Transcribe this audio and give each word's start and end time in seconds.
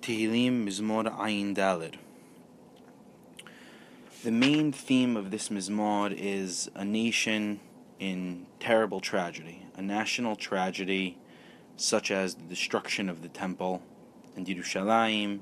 Tehillim 0.00 0.64
Mizmor 0.64 1.14
Ayin 1.18 1.54
Dalet. 1.54 1.96
The 4.24 4.30
main 4.30 4.72
theme 4.72 5.14
of 5.14 5.30
this 5.30 5.50
Mizmor 5.50 6.14
is 6.16 6.70
a 6.74 6.86
nation 6.86 7.60
in 7.98 8.46
terrible 8.60 9.00
tragedy, 9.00 9.66
a 9.76 9.82
national 9.82 10.36
tragedy 10.36 11.18
such 11.76 12.10
as 12.10 12.34
the 12.34 12.44
destruction 12.44 13.10
of 13.10 13.20
the 13.20 13.28
temple 13.28 13.82
and 14.36 14.46
Yerushalayim. 14.46 15.40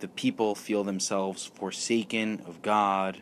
The 0.00 0.08
people 0.08 0.54
feel 0.54 0.84
themselves 0.84 1.46
forsaken 1.46 2.42
of 2.46 2.60
God. 2.60 3.18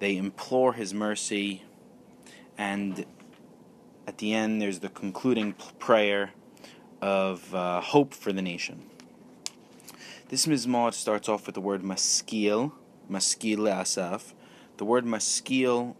They 0.00 0.16
implore 0.16 0.72
His 0.72 0.92
mercy, 0.92 1.62
and 2.58 3.06
at 4.04 4.18
the 4.18 4.34
end, 4.34 4.60
there's 4.60 4.80
the 4.80 4.88
concluding 4.88 5.52
prayer 5.78 6.32
of 7.00 7.54
uh, 7.54 7.80
hope 7.80 8.14
for 8.14 8.32
the 8.32 8.42
nation. 8.42 8.90
This 10.28 10.46
mizmor 10.46 10.92
starts 10.92 11.28
off 11.28 11.46
with 11.46 11.54
the 11.54 11.60
word 11.60 11.84
maskil, 11.84 12.72
maskil 13.08 13.68
asaf. 13.68 14.34
The 14.76 14.84
word 14.84 15.06
maskil 15.06 15.94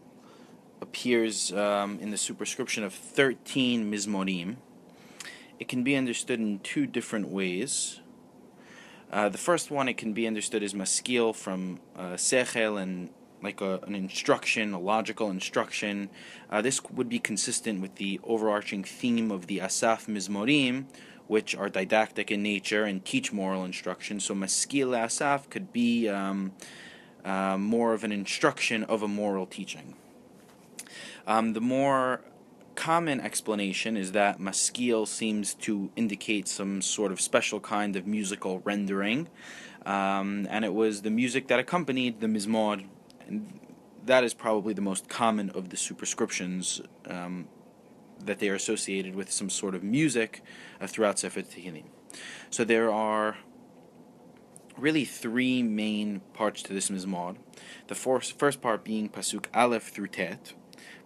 appears 0.81 1.53
um, 1.53 1.97
in 2.01 2.11
the 2.11 2.17
superscription 2.17 2.83
of 2.83 2.93
13 2.93 3.89
mizmorim. 3.89 4.57
It 5.59 5.69
can 5.69 5.81
be 5.81 5.95
understood 5.95 6.41
in 6.41 6.59
two 6.59 6.85
different 6.85 7.29
ways. 7.29 8.01
Uh, 9.13 9.29
the 9.29 9.37
first 9.37 9.71
one, 9.71 9.87
it 9.87 9.95
can 9.95 10.11
be 10.11 10.27
understood 10.27 10.61
as 10.61 10.73
maskil 10.75 11.31
from 11.31 11.79
uh, 11.95 12.15
sechel 12.15 12.81
and 12.81 13.09
like 13.41 13.61
a, 13.61 13.79
an 13.87 13.95
instruction, 13.95 14.73
a 14.73 14.79
logical 14.79 15.29
instruction. 15.29 16.09
Uh, 16.49 16.61
this 16.61 16.83
would 16.83 17.07
be 17.07 17.19
consistent 17.19 17.81
with 17.81 17.95
the 17.95 18.19
overarching 18.25 18.83
theme 18.83 19.31
of 19.31 19.47
the 19.47 19.61
Asaf 19.61 20.07
Mizmorim, 20.07 20.85
which 21.27 21.55
are 21.55 21.69
didactic 21.69 22.31
in 22.31 22.41
nature 22.41 22.83
and 22.83 23.03
teach 23.03 23.31
moral 23.31 23.65
instruction. 23.65 24.19
So 24.19 24.33
Maskil 24.33 24.95
Asaf 24.95 25.49
could 25.49 25.71
be 25.73 26.09
um, 26.09 26.53
uh, 27.23 27.57
more 27.57 27.93
of 27.93 28.03
an 28.03 28.11
instruction 28.11 28.83
of 28.85 29.03
a 29.03 29.07
moral 29.07 29.45
teaching. 29.45 29.95
Um, 31.25 31.53
the 31.53 31.61
more 31.61 32.21
common 32.75 33.19
explanation 33.19 33.97
is 33.97 34.11
that 34.13 34.39
maskil 34.39 35.05
seems 35.05 35.55
to 35.55 35.89
indicate 35.95 36.47
some 36.47 36.81
sort 36.81 37.11
of 37.11 37.19
special 37.19 37.59
kind 37.59 37.95
of 37.95 38.05
musical 38.05 38.59
rendering, 38.59 39.27
um, 39.85 40.47
and 40.49 40.63
it 40.63 40.73
was 40.73 41.01
the 41.01 41.09
music 41.09 41.47
that 41.47 41.59
accompanied 41.59 42.21
the 42.21 42.27
mizmor, 42.27 42.85
and 43.27 43.59
that 44.05 44.23
is 44.23 44.33
probably 44.33 44.73
the 44.73 44.81
most 44.81 45.09
common 45.09 45.49
of 45.49 45.69
the 45.69 45.75
superscriptions 45.75 46.79
um, 47.07 47.47
that 48.25 48.39
they 48.39 48.49
are 48.49 48.55
associated 48.55 49.15
with 49.15 49.31
some 49.31 49.49
sort 49.49 49.75
of 49.75 49.83
music 49.83 50.41
uh, 50.81 50.87
throughout 50.87 51.19
Sefer 51.19 51.41
Tehillim. 51.41 51.85
So 52.49 52.63
there 52.63 52.91
are 52.91 53.37
really 54.77 55.05
three 55.05 55.63
main 55.63 56.21
parts 56.33 56.61
to 56.63 56.73
this 56.73 56.89
mizmor. 56.89 57.37
The 57.87 57.95
first, 57.95 58.37
first 58.37 58.61
part 58.61 58.83
being 58.83 59.09
pasuk 59.09 59.45
aleph 59.53 59.89
through 59.89 60.07
tet. 60.07 60.53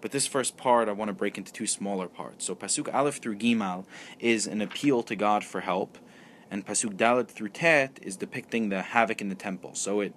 But 0.01 0.11
this 0.11 0.27
first 0.27 0.57
part 0.57 0.89
I 0.89 0.93
want 0.93 1.09
to 1.09 1.13
break 1.13 1.37
into 1.37 1.53
two 1.53 1.67
smaller 1.67 2.07
parts. 2.07 2.45
So 2.45 2.55
pasuk 2.55 2.93
aleph 2.93 3.17
through 3.17 3.37
gimal 3.37 3.85
is 4.19 4.47
an 4.47 4.61
appeal 4.61 5.03
to 5.03 5.15
God 5.15 5.43
for 5.43 5.61
help, 5.61 5.97
and 6.49 6.65
pasuk 6.65 6.95
dalet 6.97 7.29
through 7.29 7.49
tet 7.49 7.99
is 8.01 8.17
depicting 8.17 8.69
the 8.69 8.81
havoc 8.81 9.21
in 9.21 9.29
the 9.29 9.35
temple. 9.35 9.75
So 9.75 10.01
it 10.01 10.13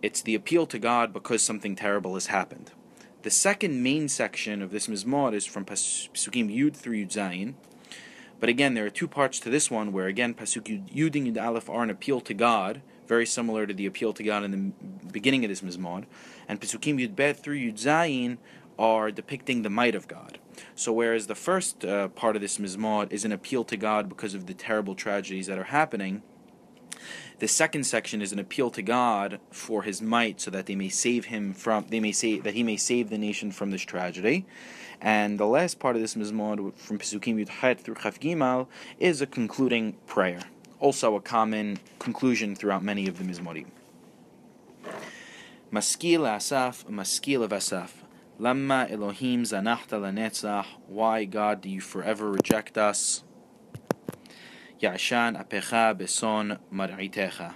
it's 0.00 0.22
the 0.22 0.36
appeal 0.36 0.66
to 0.66 0.78
God 0.78 1.12
because 1.12 1.42
something 1.42 1.74
terrible 1.74 2.14
has 2.14 2.26
happened. 2.26 2.70
The 3.22 3.30
second 3.30 3.82
main 3.82 4.08
section 4.08 4.62
of 4.62 4.70
this 4.70 4.86
mizmor 4.86 5.34
is 5.34 5.44
from 5.44 5.64
Pasukim 5.64 6.54
Yud 6.54 6.76
through 6.76 7.04
Yud 7.04 7.10
Zayin. 7.10 7.54
But 8.38 8.48
again, 8.48 8.74
there 8.74 8.86
are 8.86 8.90
two 8.90 9.08
parts 9.08 9.40
to 9.40 9.50
this 9.50 9.72
one 9.72 9.92
where 9.92 10.06
again 10.06 10.34
Pasuk 10.34 10.88
Yud 10.88 11.16
and 11.16 11.36
Yud 11.36 11.44
Aleph 11.44 11.68
are 11.68 11.82
an 11.82 11.90
appeal 11.90 12.20
to 12.20 12.32
God, 12.32 12.80
very 13.08 13.26
similar 13.26 13.66
to 13.66 13.74
the 13.74 13.86
appeal 13.86 14.12
to 14.12 14.22
God 14.22 14.44
in 14.44 14.52
the 14.52 15.10
beginning 15.10 15.44
of 15.44 15.48
this 15.48 15.62
mizmor, 15.62 16.04
and 16.46 16.60
Pasukim 16.60 17.04
Yud 17.04 17.16
Bet 17.16 17.42
through 17.42 17.58
Yud 17.58 17.74
Zayin 17.74 18.38
are 18.78 19.10
depicting 19.10 19.62
the 19.62 19.70
might 19.70 19.96
of 19.96 20.06
God. 20.06 20.38
So 20.76 20.92
whereas 20.92 21.26
the 21.26 21.34
first 21.34 21.84
uh, 21.84 22.08
part 22.08 22.36
of 22.36 22.42
this 22.42 22.58
mizmor 22.58 23.12
is 23.12 23.24
an 23.24 23.32
appeal 23.32 23.64
to 23.64 23.76
God 23.76 24.08
because 24.08 24.34
of 24.34 24.46
the 24.46 24.54
terrible 24.54 24.94
tragedies 24.94 25.48
that 25.48 25.58
are 25.58 25.64
happening, 25.64 26.22
the 27.38 27.48
second 27.48 27.84
section 27.84 28.20
is 28.20 28.32
an 28.32 28.38
appeal 28.38 28.70
to 28.70 28.82
God 28.82 29.40
for 29.50 29.82
His 29.82 30.02
might, 30.02 30.40
so 30.40 30.50
that 30.50 30.66
they 30.66 30.74
may 30.74 30.88
save 30.88 31.26
him 31.26 31.52
from 31.52 31.86
they 31.88 32.00
may 32.00 32.12
say 32.12 32.38
that 32.40 32.54
He 32.54 32.62
may 32.62 32.76
save 32.76 33.10
the 33.10 33.18
nation 33.18 33.52
from 33.52 33.70
this 33.70 33.82
tragedy. 33.82 34.46
And 35.00 35.38
the 35.38 35.46
last 35.46 35.78
part 35.78 35.94
of 35.94 36.02
this 36.02 36.14
mizmor 36.14 36.74
from 36.76 36.98
Pesukim 36.98 37.36
Yud 37.36 37.48
Het 37.48 37.80
through 37.80 37.96
Chaf 37.96 38.18
Gimal 38.18 38.66
is 38.98 39.20
a 39.20 39.26
concluding 39.26 39.92
prayer, 40.06 40.40
also 40.80 41.14
a 41.14 41.20
common 41.20 41.78
conclusion 41.98 42.56
throughout 42.56 42.82
many 42.82 43.06
of 43.06 43.18
the 43.18 43.24
mizmorim. 43.24 43.66
Maskil 45.70 46.26
Asaf, 46.26 46.88
Maskil 46.88 47.42
of 47.42 47.52
Asaf. 47.52 48.04
Lama 48.40 48.86
Elohim 48.88 49.42
zanachta 49.42 50.00
lanetzach. 50.00 50.66
Why, 50.86 51.24
God, 51.24 51.60
do 51.60 51.68
you 51.68 51.80
forever 51.80 52.30
reject 52.30 52.78
us? 52.78 53.22
Yashan 54.80 55.36
apecha 55.36 55.96
beson 55.98 56.58
mar'itecha. 56.72 57.54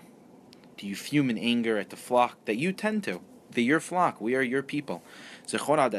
Do 0.76 0.88
you 0.88 0.96
fume 0.96 1.30
in 1.30 1.38
anger 1.38 1.78
at 1.78 1.90
the 1.90 1.96
flock 1.96 2.44
that 2.46 2.56
you 2.56 2.72
tend 2.72 3.04
to? 3.04 3.20
The 3.52 3.62
your 3.62 3.78
flock, 3.78 4.20
we 4.20 4.34
are 4.34 4.42
your 4.42 4.62
people. 4.62 5.04
Remember 5.52 5.92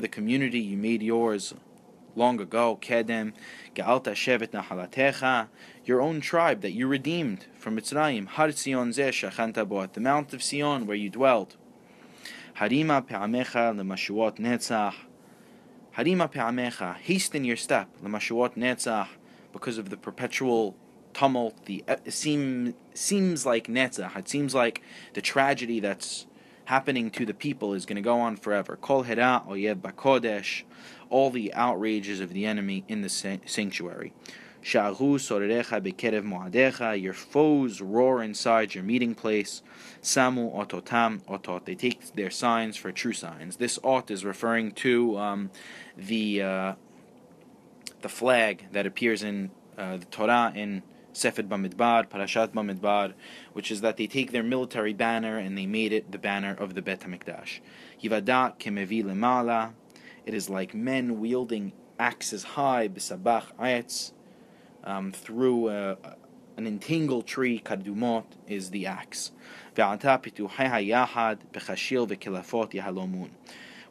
the 0.00 0.08
community 0.10 0.58
you 0.58 0.76
made 0.76 1.02
yours 1.02 1.54
long 2.16 2.40
ago, 2.40 2.78
Kedem, 2.80 3.32
Ga'alta 3.76 4.12
Shevet 4.12 4.48
Nahalatecha, 4.48 5.46
your 5.84 6.00
own 6.00 6.20
tribe 6.20 6.62
that 6.62 6.72
you 6.72 6.88
redeemed 6.88 7.46
from 7.56 7.76
Mitzrayim, 7.76 8.26
Har 8.26 8.50
Sion 8.50 8.90
Zeh 8.90 9.10
Shachanta 9.10 9.68
Boat, 9.68 9.92
the 9.92 10.00
Mount 10.00 10.32
of 10.34 10.42
Sion 10.42 10.86
where 10.86 10.96
you 10.96 11.10
dwelt. 11.10 11.56
Harima 12.56 13.06
Pe'amecha 13.06 13.72
Lemashuot 13.76 14.38
Netzach. 14.38 14.94
Harima 15.96 16.28
Pe'amecha, 16.28 16.96
hasten 16.96 17.44
your 17.44 17.56
step, 17.56 17.88
Lemashuot 18.02 18.56
Netzach, 18.56 19.08
because 19.52 19.78
of 19.78 19.90
the 19.90 19.96
perpetual 19.96 20.76
tumult, 21.12 21.64
the 21.66 21.84
it 21.88 22.12
seem, 22.12 22.74
seems 22.94 23.44
like 23.44 23.66
Netzach, 23.66 24.16
it 24.16 24.28
seems 24.28 24.54
like 24.54 24.82
the 25.14 25.20
tragedy 25.20 25.80
that's 25.80 26.26
happening 26.66 27.10
to 27.10 27.26
the 27.26 27.34
people 27.34 27.74
is 27.74 27.84
going 27.84 27.96
to 27.96 28.02
go 28.02 28.20
on 28.20 28.36
forever. 28.36 28.76
Kol 28.76 29.02
Hera 29.02 29.42
Oyeb 29.48 29.80
Bakodesh, 29.80 30.62
all 31.08 31.30
the 31.30 31.52
outrages 31.54 32.20
of 32.20 32.32
the 32.32 32.46
enemy 32.46 32.84
in 32.86 33.02
the 33.02 33.08
sanctuary. 33.08 34.12
Shahu 34.62 35.16
Sorerecha 35.16 35.80
Bekerev 35.80 36.22
Moadecha, 36.22 37.00
your 37.00 37.12
foes 37.12 37.80
roar 37.80 38.22
inside 38.22 38.74
your 38.74 38.84
meeting 38.84 39.14
place. 39.14 39.62
Samu 40.02 40.54
Ototam 40.54 41.22
Otot, 41.24 41.64
they 41.64 41.74
take 41.74 42.14
their 42.14 42.30
signs 42.30 42.76
for 42.76 42.92
true 42.92 43.14
signs. 43.14 43.56
This 43.56 43.78
Ot 43.82 44.10
is 44.10 44.24
referring 44.24 44.72
to 44.72 45.18
um, 45.18 45.50
the. 45.96 46.42
Uh, 46.42 46.74
the 48.02 48.08
flag 48.08 48.66
that 48.72 48.86
appears 48.86 49.22
in 49.22 49.50
uh, 49.76 49.96
the 49.96 50.04
Torah 50.06 50.52
in 50.54 50.82
Sefer 51.12 51.42
Bamidbar, 51.42 52.08
Parashat 52.08 52.52
Bamidbar, 52.52 53.14
which 53.52 53.70
is 53.70 53.80
that 53.80 53.96
they 53.96 54.06
take 54.06 54.32
their 54.32 54.42
military 54.42 54.92
banner 54.92 55.38
and 55.38 55.58
they 55.58 55.66
made 55.66 55.92
it 55.92 56.12
the 56.12 56.18
banner 56.18 56.54
of 56.54 56.74
the 56.74 56.82
Bet 56.82 57.00
HaMikdash. 57.00 57.60
Yivada 58.02 58.58
kemevi 58.58 59.04
lemala, 59.04 59.72
it 60.24 60.34
is 60.34 60.48
like 60.48 60.74
men 60.74 61.18
wielding 61.18 61.72
axes 61.98 62.44
high, 62.44 62.88
bisabach 62.88 63.46
ayetz, 63.58 64.12
um, 64.84 65.12
through 65.12 65.68
uh, 65.68 65.96
an 66.56 66.66
entangled 66.66 67.26
tree, 67.26 67.60
kadumot 67.64 68.24
is 68.46 68.70
the 68.70 68.86
axe. 68.86 69.32
Ve'ata 69.74 70.22
pituheha 70.22 70.86
yahad, 70.86 71.38
bechashil 71.52 72.08
ve'kilafot 72.08 72.72
yahalomun 72.72 73.30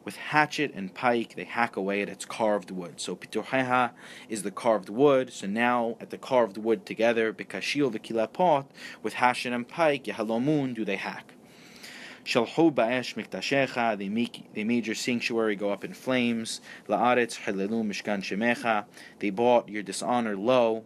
with 0.04 0.16
hatchet 0.16 0.72
and 0.74 0.94
pike, 0.94 1.34
they 1.36 1.44
hack 1.44 1.76
away 1.76 2.02
at 2.02 2.08
its 2.08 2.24
carved 2.24 2.70
wood. 2.70 3.00
So 3.00 3.16
pituheha 3.16 3.90
is 4.28 4.42
the 4.42 4.50
carved 4.50 4.88
wood. 4.88 5.32
So 5.32 5.46
now 5.46 5.96
at 6.00 6.10
the 6.10 6.18
carved 6.18 6.56
wood 6.56 6.86
together, 6.86 7.32
bekashil 7.32 7.92
v'kilapot, 7.92 8.66
with 9.02 9.14
hatchet 9.14 9.52
and 9.52 9.68
pike, 9.68 10.04
yahalomun, 10.04 10.74
do 10.74 10.84
they 10.84 10.96
hack. 10.96 11.34
Shalhu 12.24 12.72
ba'esh 12.72 13.14
miktashecha, 13.14 13.98
they 13.98 14.08
make 14.08 14.52
they 14.54 14.64
made 14.64 14.86
your 14.86 14.94
sanctuary 14.94 15.56
go 15.56 15.70
up 15.70 15.84
in 15.84 15.94
flames. 15.94 16.60
La'aretz 16.88 17.40
halelu 17.40 17.84
mishkan 17.84 18.22
shemecha, 18.22 18.84
they 19.18 19.30
bought 19.30 19.68
your 19.68 19.82
dishonor 19.82 20.36
low, 20.36 20.84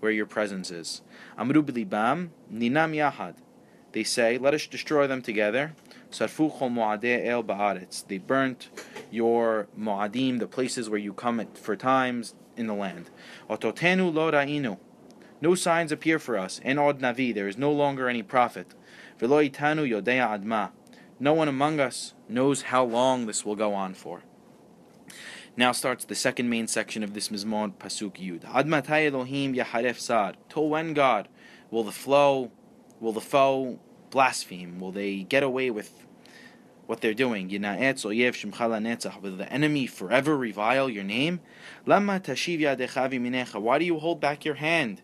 where 0.00 0.12
your 0.12 0.26
presence 0.26 0.70
is. 0.70 1.00
Amru 1.38 1.62
b'libam 1.62 2.28
ninam 2.52 2.94
yahad, 2.94 3.36
they 3.92 4.04
say, 4.04 4.36
let 4.36 4.52
us 4.52 4.66
destroy 4.66 5.06
them 5.06 5.22
together. 5.22 5.74
They 6.18 6.26
burnt 8.18 8.68
your 9.10 9.68
mu'adim, 9.78 10.38
the 10.38 10.46
places 10.46 10.90
where 10.90 10.98
you 10.98 11.12
come 11.12 11.46
for 11.54 11.76
times 11.76 12.34
in 12.56 12.66
the 12.66 12.74
land. 12.74 13.10
Ototenu 13.50 14.12
lo 14.12 14.30
ra'inu. 14.30 14.78
No 15.40 15.54
signs 15.54 15.92
appear 15.92 16.18
for 16.18 16.38
us. 16.38 16.60
En 16.64 16.78
od 16.78 17.00
navi. 17.00 17.34
There 17.34 17.48
is 17.48 17.58
no 17.58 17.70
longer 17.70 18.08
any 18.08 18.22
prophet. 18.22 18.74
Velo 19.18 19.40
yodea 19.40 20.38
adma. 20.38 20.70
No 21.20 21.34
one 21.34 21.48
among 21.48 21.80
us 21.80 22.14
knows 22.28 22.62
how 22.62 22.84
long 22.84 23.26
this 23.26 23.44
will 23.44 23.56
go 23.56 23.74
on 23.74 23.94
for. 23.94 24.22
Now 25.56 25.72
starts 25.72 26.04
the 26.04 26.14
second 26.14 26.48
main 26.48 26.66
section 26.66 27.02
of 27.04 27.14
this 27.14 27.28
Mizmor 27.28 27.72
Pasuk 27.74 28.16
Yud. 28.16 28.44
Ad 28.44 28.66
Elohim 28.90 29.54
yaharef 29.54 29.98
sar. 29.98 30.34
Till 30.48 30.68
when 30.68 30.94
God 30.94 31.28
Will 31.74 31.82
the 31.82 31.90
flow, 31.90 32.52
will 33.00 33.12
the 33.12 33.20
foe 33.20 33.80
blaspheme? 34.14 34.80
Will 34.80 34.92
they 34.92 35.24
get 35.24 35.42
away 35.42 35.70
with 35.70 36.06
what 36.86 37.00
they're 37.00 37.14
doing? 37.14 37.50
Will 37.50 37.58
the 39.36 39.48
enemy 39.50 39.86
forever 39.86 40.36
revile 40.36 40.88
your 40.88 41.04
name? 41.04 41.40
Why 41.84 42.08
do 43.78 43.84
you 43.84 43.98
hold 43.98 44.20
back 44.20 44.44
your 44.44 44.54
hand? 44.54 45.02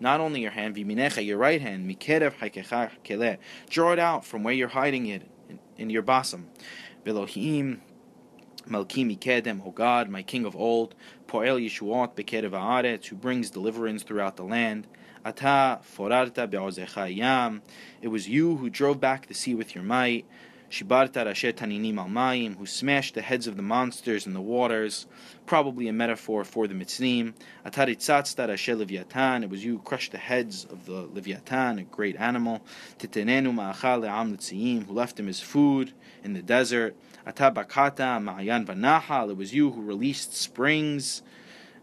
Not 0.00 0.20
only 0.20 0.42
your 0.42 0.52
hand, 0.52 0.78
your 0.78 1.38
right 1.38 1.60
hand, 1.60 1.98
draw 3.68 3.92
it 3.92 3.98
out 3.98 4.24
from 4.24 4.44
where 4.44 4.54
you're 4.54 4.68
hiding 4.68 5.06
it 5.06 5.22
in, 5.76 5.90
your 5.90 6.02
bosom. 6.02 6.46
Velohim, 7.04 7.80
Malki 8.68 9.18
Kedem, 9.18 9.66
O 9.66 9.72
God, 9.72 10.08
my 10.08 10.22
King 10.22 10.44
of 10.44 10.54
old, 10.54 10.94
Poel 11.26 11.58
Yeshuot 11.60 12.14
Bekerev 12.14 12.50
Haaretz, 12.50 13.06
who 13.06 13.16
brings 13.16 13.50
deliverance 13.50 14.04
throughout 14.04 14.36
the 14.36 14.44
land. 14.44 14.86
Ata 15.28 15.80
Forarta 15.82 16.48
Be'ozecha 16.48 17.14
Yam, 17.14 17.60
it 18.00 18.08
was 18.08 18.26
you 18.26 18.56
who 18.56 18.70
drove 18.70 18.98
back 18.98 19.26
the 19.26 19.34
sea 19.34 19.54
with 19.54 19.74
your 19.74 19.84
might. 19.84 20.24
Shibarta 20.70 21.26
Rashet 21.26 21.52
Taninim 21.52 22.56
who 22.56 22.64
smashed 22.64 23.14
the 23.14 23.20
heads 23.20 23.46
of 23.46 23.58
the 23.58 23.62
monsters 23.62 24.26
in 24.26 24.32
the 24.32 24.40
waters, 24.40 25.06
probably 25.44 25.86
a 25.86 25.92
metaphor 25.92 26.44
for 26.44 26.66
the 26.66 26.72
Mitzrim. 26.72 27.34
Ataritzatsta 27.66 28.48
Rashet 28.48 28.78
Leviathan, 28.78 29.42
it 29.42 29.50
was 29.50 29.62
you 29.62 29.72
who 29.72 29.82
crushed 29.82 30.12
the 30.12 30.18
heads 30.18 30.64
of 30.64 30.86
the 30.86 31.06
Leviathan, 31.12 31.78
a 31.78 31.82
great 31.82 32.16
animal. 32.16 32.62
Titenenu 32.98 33.52
Ma'achal 33.54 34.04
Le'am 34.04 34.86
who 34.86 34.92
left 34.94 35.20
him 35.20 35.26
his 35.26 35.40
food 35.40 35.92
in 36.24 36.32
the 36.32 36.42
desert. 36.42 36.96
Atabakata 37.26 38.18
Ma'ayan 38.18 38.64
Vanahal, 38.64 39.28
it 39.28 39.36
was 39.36 39.52
you 39.52 39.72
who 39.72 39.82
released 39.82 40.34
springs 40.34 41.22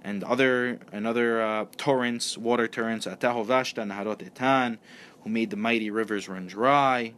and 0.06 0.24
other 0.24 0.80
and 0.92 1.08
other 1.08 1.42
uh, 1.42 1.66
torrents, 1.78 2.38
water 2.38 2.68
torrents. 2.68 3.08
Atahovashta 3.08 3.84
Naharot 3.92 4.30
Etan, 4.30 4.78
who 5.22 5.30
made 5.32 5.50
the 5.50 5.58
mighty 5.58 5.90
rivers 5.90 6.30
run 6.30 6.46
dry. 6.46 7.14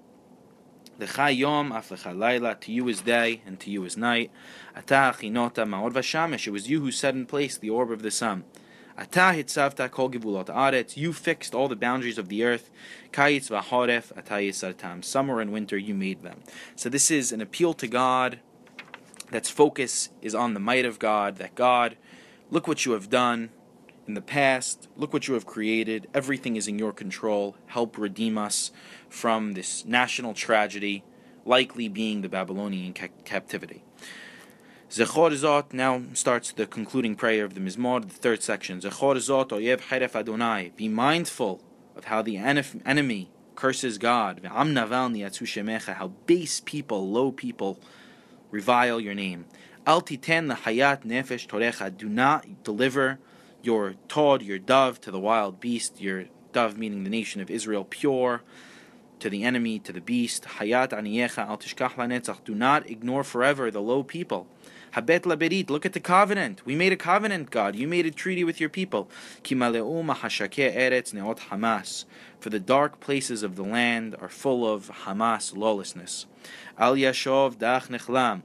L'chayom 0.97 1.75
af 1.75 2.61
to 2.61 2.71
you 2.71 2.87
is 2.87 3.01
day 3.01 3.41
and 3.45 3.59
to 3.59 3.69
you 3.69 3.83
is 3.83 3.97
night. 3.97 4.31
Ata 4.75 5.13
chinota 5.19 5.67
ma'od 5.67 6.47
it 6.47 6.49
was 6.49 6.69
you 6.69 6.79
who 6.79 6.89
set 6.89 7.13
in 7.13 7.25
place 7.25 7.57
the 7.57 7.69
orb 7.69 7.91
of 7.91 8.01
the 8.01 8.09
sun. 8.09 8.45
Ata 8.97 9.35
hitzavta 9.35 9.91
kol 9.91 10.09
you 10.95 11.13
fixed 11.13 11.53
all 11.53 11.67
the 11.67 11.75
boundaries 11.75 12.17
of 12.17 12.29
the 12.29 12.43
earth. 12.45 12.71
Kayitz 13.11 13.49
v'horef 13.49 14.17
ata 14.17 14.35
yisartam, 14.35 15.03
summer 15.03 15.41
and 15.41 15.51
winter 15.51 15.77
you 15.77 15.93
made 15.93 16.23
them. 16.23 16.41
So 16.77 16.87
this 16.87 17.11
is 17.11 17.33
an 17.33 17.41
appeal 17.41 17.73
to 17.75 17.87
God 17.87 18.39
that's 19.29 19.49
focus 19.49 20.09
is 20.21 20.33
on 20.33 20.53
the 20.53 20.59
might 20.59 20.85
of 20.85 20.99
God, 20.99 21.35
that 21.35 21.53
God, 21.53 21.97
look 22.49 22.67
what 22.67 22.85
you 22.85 22.93
have 22.93 23.09
done 23.09 23.49
in 24.07 24.13
the 24.13 24.21
past, 24.21 24.87
look 24.95 25.11
what 25.11 25.27
you 25.27 25.33
have 25.33 25.45
created, 25.45 26.07
everything 26.13 26.55
is 26.55 26.67
in 26.67 26.79
your 26.79 26.93
control, 26.93 27.57
help 27.67 27.97
redeem 27.97 28.37
us 28.37 28.71
from 29.09 29.53
this 29.53 29.85
national 29.85 30.33
tragedy, 30.33 31.03
likely 31.45 31.89
being 31.89 32.21
the 32.21 32.29
Babylonian 32.29 32.93
ca- 32.93 33.09
captivity. 33.25 33.83
Zechor 34.89 35.31
Zot 35.31 35.73
now 35.73 36.01
starts 36.13 36.53
the 36.53 36.65
concluding 36.65 37.15
prayer 37.15 37.43
of 37.43 37.53
the 37.53 37.59
Mizmor, 37.59 38.01
the 38.01 38.07
third 38.07 38.41
section. 38.41 38.79
Zechor 38.79 39.17
Zot 39.17 39.49
oyev 39.49 39.81
cheref 39.81 40.15
Adonai. 40.15 40.71
Be 40.77 40.87
mindful 40.87 41.61
of 41.97 42.05
how 42.05 42.21
the 42.21 42.37
enemy 42.37 43.29
curses 43.55 43.97
God. 43.97 44.39
How 44.45 46.07
base 46.25 46.61
people, 46.61 47.09
low 47.09 47.31
people, 47.33 47.79
revile 48.49 49.01
your 49.01 49.13
name. 49.13 49.45
Al 49.87 50.01
titen 50.01 50.53
hayat 50.53 51.05
nefesh 51.05 51.47
torecha. 51.47 51.97
Do 51.97 52.09
not 52.09 52.61
deliver 52.65 53.19
your 53.61 53.95
tod, 54.09 54.41
your 54.41 54.59
dove, 54.59 54.99
to 54.99 55.11
the 55.11 55.19
wild 55.19 55.61
beast. 55.61 56.01
Your 56.01 56.25
dove, 56.51 56.77
meaning 56.77 57.05
the 57.05 57.09
nation 57.09 57.39
of 57.39 57.49
Israel, 57.49 57.85
pure 57.89 58.41
to 59.21 59.29
the 59.29 59.45
enemy, 59.45 59.79
to 59.79 59.93
the 59.93 60.01
beast. 60.01 60.43
Hayat 60.59 60.89
aniyecha 60.89 61.47
al 61.47 61.57
tishkach 61.57 61.93
lanetzach. 61.93 62.43
Do 62.43 62.53
not 62.53 62.89
ignore 62.89 63.23
forever 63.23 63.71
the 63.71 63.79
low 63.79 64.03
people. 64.03 64.47
Habet 64.91 65.21
laberit. 65.21 65.69
Look 65.69 65.85
at 65.85 65.93
the 65.93 66.01
covenant. 66.01 66.65
We 66.65 66.75
made 66.75 66.91
a 66.91 66.97
covenant, 66.97 67.49
God. 67.49 67.77
You 67.77 67.87
made 67.87 68.05
a 68.05 68.11
treaty 68.11 68.43
with 68.43 68.59
your 68.59 68.69
people. 68.69 69.09
Kimaleu 69.41 70.03
mahashake 70.03 70.75
eretz 70.75 71.13
neot 71.13 71.39
Hamas. 71.47 72.03
For 72.41 72.49
the 72.49 72.59
dark 72.59 72.99
places 72.99 73.41
of 73.41 73.55
the 73.55 73.63
land 73.63 74.17
are 74.19 74.27
full 74.27 74.67
of 74.67 74.91
Hamas 75.05 75.55
lawlessness. 75.55 76.25
Al 76.77 76.95
yashov 76.95 77.55
dach 77.55 77.87
nechlam. 77.87 78.41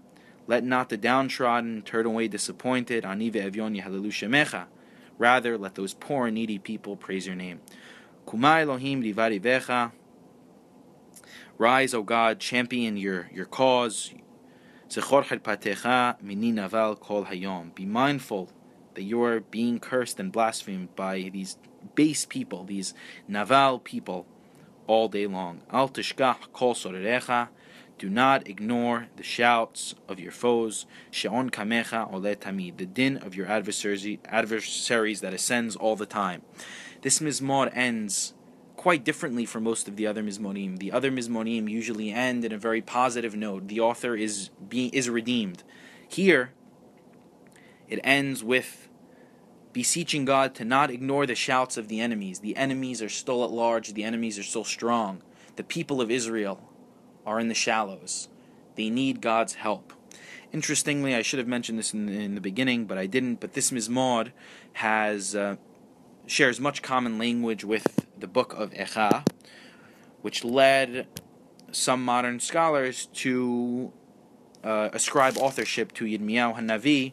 Let 0.53 0.65
not 0.65 0.91
the 0.91 0.99
downtrodden 0.99 1.81
turn 1.81 2.05
away 2.05 2.29
disappointed. 2.29 3.05
Anive 3.05 3.37
evyon 3.37 3.75
yehalu 3.83 4.67
Rather, 5.17 5.57
let 5.57 5.77
those 5.77 5.95
poor 5.95 6.27
and 6.27 6.35
needy 6.35 6.59
people 6.59 6.95
praise 6.95 7.27
your 7.27 7.37
name. 7.37 7.63
Kumai 8.27 8.61
Elohim 8.61 9.03
rivari 9.03 9.41
vecha. 9.41 9.93
Rise, 11.57 11.95
O 11.95 12.03
God, 12.03 12.39
champion 12.39 12.99
your, 12.99 13.31
your 13.33 13.47
cause. 13.47 14.13
Be 14.95 15.01
mindful 17.87 18.53
that 18.93 19.03
you 19.03 19.23
are 19.23 19.41
being 19.41 19.81
cursed 19.81 20.21
and 20.21 20.31
blasphemed 20.31 20.95
by 20.95 21.31
these 21.33 21.57
base 21.95 22.27
people, 22.27 22.65
these 22.65 22.93
naval 23.27 23.79
people, 23.79 24.27
all 24.87 25.09
day 25.09 25.27
long. 25.27 25.63
Al 25.71 25.89
tishkach 25.89 26.53
kol 26.53 26.75
Do 28.03 28.11
not 28.11 28.49
ignore 28.49 29.07
the 29.15 29.23
shouts 29.23 29.95
of 30.09 30.19
your 30.19 30.33
foes. 30.33 30.87
She'on 31.13 31.51
kamecha 31.51 32.13
ole 32.13 32.23
The 32.77 32.85
din 32.85 33.17
of 33.19 33.37
your 33.37 33.47
adversaries, 33.47 34.19
adversaries 34.25 35.21
that 35.21 35.33
ascends 35.33 35.77
all 35.77 35.95
the 35.95 36.05
time. 36.05 36.43
This 37.03 37.21
mizmor 37.21 37.71
ends 37.73 38.35
quite 38.75 39.05
differently 39.05 39.47
from 39.47 39.63
most 39.63 39.87
of 39.87 39.95
the 39.95 40.09
other 40.09 40.21
mizmorim. 40.21 40.81
The 40.81 40.91
other 40.91 41.13
mizmorim 41.13 41.71
usually 41.71 42.11
end 42.11 42.45
in 42.45 42.51
a 42.51 42.59
very 42.59 42.83
positive 42.83 43.37
note. 43.37 43.69
The 43.69 43.79
author 43.79 44.17
is 44.17 44.51
being 44.69 44.91
is 44.93 45.09
redeemed. 45.09 45.63
Here, 46.09 46.55
it 47.87 48.01
ends 48.03 48.43
with 48.43 48.89
beseeching 49.73 50.25
God 50.25 50.57
to 50.57 50.65
not 50.65 50.91
ignore 50.91 51.25
the 51.25 51.37
shouts 51.37 51.77
of 51.77 51.87
the 51.87 52.01
enemies. 52.01 52.41
The 52.41 52.57
enemies 52.57 53.01
are 53.01 53.09
still 53.09 53.45
at 53.45 53.53
large. 53.53 53.95
The 53.95 54.03
enemies 54.03 54.41
are 54.41 54.43
still 54.43 54.65
strong. 54.65 55.23
The 55.55 55.63
people 55.63 56.01
of 56.01 56.11
Israel 56.11 56.69
are 57.27 57.39
in 57.39 57.49
the 57.49 57.55
shallows. 57.55 58.29
They 58.75 58.91
need 58.91 59.21
God's 59.21 59.55
help. 59.55 59.93
Interestingly, 60.53 61.15
I 61.15 61.23
should 61.23 61.39
have 61.39 61.49
mentioned 61.49 61.79
this 61.79 61.95
in, 61.95 62.09
in 62.09 62.35
the 62.35 62.41
beginning, 62.41 62.85
but 62.85 62.99
I 62.99 63.07
didn't. 63.07 63.41
But 63.41 63.55
this 63.55 63.71
mizmor 63.71 64.33
has 64.75 65.35
uh, 65.35 65.57
shares 66.27 66.61
much 66.61 66.83
common 66.83 67.19
language 67.19 67.65
with 67.65 68.07
the 68.19 68.27
book 68.27 68.53
of 68.55 68.71
Echa, 68.73 69.27
which 70.21 70.45
led 70.45 71.07
some 71.71 72.05
modern 72.05 72.39
scholars 72.39 73.07
to 73.07 73.93
uh, 74.63 74.91
ascribe 74.93 75.39
authorship 75.39 75.93
to 75.93 76.05
Yirmiyahu 76.05 76.57
Hanavi, 76.57 77.13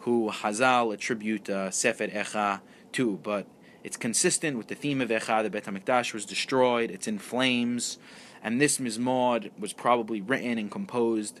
who 0.00 0.30
Hazal 0.30 0.94
attribute 0.94 1.50
uh, 1.50 1.70
Sefer 1.70 2.06
Echa 2.06 2.60
to. 2.92 3.18
But 3.22 3.46
it's 3.82 3.96
consistent 3.96 4.56
with 4.56 4.68
the 4.68 4.74
theme 4.74 5.00
of 5.00 5.08
Echa. 5.08 5.42
The 5.42 5.50
Bet 5.50 5.64
HaMikdash 5.64 6.14
was 6.14 6.24
destroyed, 6.24 6.90
it's 6.90 7.08
in 7.08 7.18
flames, 7.18 7.98
and 8.46 8.60
this 8.60 8.78
Mizmor 8.78 9.50
was 9.58 9.72
probably 9.72 10.20
written 10.20 10.56
and 10.56 10.70
composed 10.70 11.40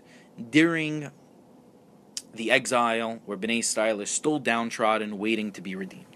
during 0.50 1.12
the 2.34 2.50
exile 2.50 3.20
where 3.26 3.38
Bnei 3.38 3.60
Israel 3.60 4.00
is 4.00 4.10
still 4.10 4.40
downtrodden, 4.40 5.16
waiting 5.16 5.52
to 5.52 5.60
be 5.60 5.76
redeemed. 5.76 6.15